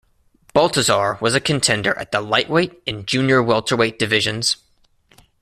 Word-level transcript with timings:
Baltazar 0.55 1.19
was 1.21 1.35
a 1.35 1.39
contender 1.39 1.95
at 1.95 2.11
the 2.11 2.21
Lightweight 2.21 2.81
and 2.87 3.05
Junior 3.05 3.43
Welterweight 3.43 3.99
divisions. 3.99 4.57